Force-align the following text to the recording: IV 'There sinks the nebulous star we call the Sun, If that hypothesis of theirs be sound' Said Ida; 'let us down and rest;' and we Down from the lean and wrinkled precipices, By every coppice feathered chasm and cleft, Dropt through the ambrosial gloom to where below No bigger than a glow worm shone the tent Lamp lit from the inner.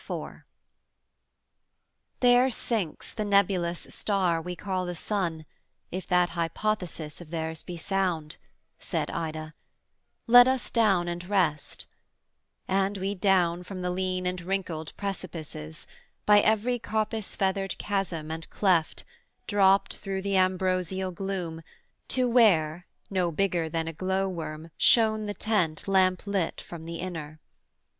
IV 0.03 0.41
'There 2.21 2.49
sinks 2.49 3.13
the 3.13 3.23
nebulous 3.23 3.81
star 3.91 4.41
we 4.41 4.55
call 4.55 4.83
the 4.87 4.95
Sun, 4.95 5.45
If 5.91 6.07
that 6.07 6.31
hypothesis 6.31 7.21
of 7.21 7.29
theirs 7.29 7.61
be 7.61 7.77
sound' 7.77 8.37
Said 8.79 9.11
Ida; 9.11 9.53
'let 10.25 10.47
us 10.47 10.71
down 10.71 11.07
and 11.07 11.23
rest;' 11.25 11.85
and 12.67 12.97
we 12.97 13.13
Down 13.13 13.61
from 13.61 13.83
the 13.83 13.91
lean 13.91 14.25
and 14.25 14.41
wrinkled 14.41 14.91
precipices, 14.97 15.85
By 16.25 16.39
every 16.39 16.79
coppice 16.79 17.35
feathered 17.35 17.77
chasm 17.77 18.31
and 18.31 18.49
cleft, 18.49 19.03
Dropt 19.45 19.97
through 19.97 20.23
the 20.23 20.35
ambrosial 20.35 21.11
gloom 21.11 21.61
to 22.07 22.27
where 22.27 22.87
below 23.09 23.27
No 23.27 23.31
bigger 23.31 23.69
than 23.69 23.87
a 23.87 23.93
glow 23.93 24.27
worm 24.27 24.71
shone 24.77 25.27
the 25.27 25.35
tent 25.35 25.87
Lamp 25.87 26.25
lit 26.25 26.59
from 26.59 26.85
the 26.85 26.95
inner. 26.95 27.39